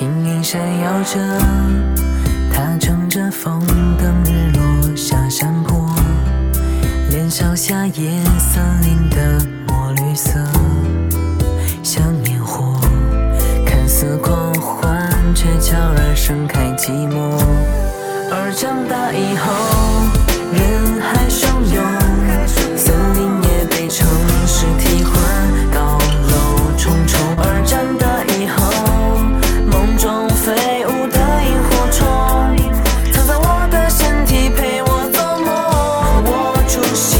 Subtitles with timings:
[0.00, 1.20] 星影闪耀着，
[2.50, 3.60] 他乘着风
[3.98, 5.94] 等日落下山坡，
[7.10, 10.40] 脸烧下夜森林的墨绿色，
[11.82, 12.80] 像烟火，
[13.66, 17.38] 看似狂欢，却悄然盛开寂寞。
[18.32, 19.69] 而长大以后。
[36.70, 37.19] 出现。